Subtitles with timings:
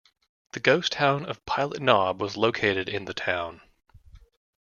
[0.53, 3.61] The ghost town of Pilot Knob was located in the town.